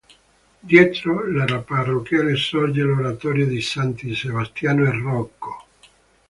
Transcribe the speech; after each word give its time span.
Dietro 0.71 1.27
la 1.29 1.45
parrocchiale 1.61 2.35
sorge 2.35 2.81
l'oratorio 2.81 3.45
dei 3.45 3.61
Santi 3.61 4.15
Sebastiano 4.15 4.87
e 4.87 4.97
Rocco. 4.99 5.65